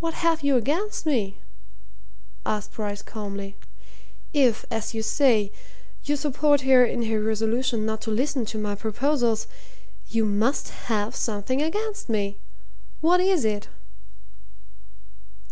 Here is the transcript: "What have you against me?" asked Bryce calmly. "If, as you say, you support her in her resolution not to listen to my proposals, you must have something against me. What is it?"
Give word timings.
"What 0.00 0.14
have 0.14 0.42
you 0.42 0.56
against 0.56 1.06
me?" 1.06 1.38
asked 2.44 2.72
Bryce 2.72 3.00
calmly. 3.00 3.54
"If, 4.32 4.64
as 4.72 4.92
you 4.92 5.02
say, 5.04 5.52
you 6.02 6.16
support 6.16 6.62
her 6.62 6.84
in 6.84 7.04
her 7.04 7.20
resolution 7.22 7.86
not 7.86 8.00
to 8.00 8.10
listen 8.10 8.44
to 8.46 8.58
my 8.58 8.74
proposals, 8.74 9.46
you 10.08 10.24
must 10.24 10.70
have 10.90 11.14
something 11.14 11.62
against 11.62 12.08
me. 12.08 12.38
What 13.02 13.20
is 13.20 13.44
it?" 13.44 13.68